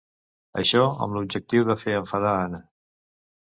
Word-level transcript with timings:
Això 0.61 0.81
amb 1.07 1.19
l'objectiu 1.19 1.69
de 1.69 1.77
fer 1.85 1.95
enfadar 2.01 2.35
Anna. 2.41 2.65